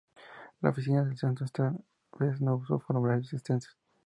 La 0.63 0.71
oficina 0.71 1.03
del 1.05 1.15
Censo 1.15 1.45
esta 1.45 1.75
vez 2.17 2.41
no 2.41 2.55
usó 2.55 2.79
formularios 2.79 3.33
extensos. 3.33 3.77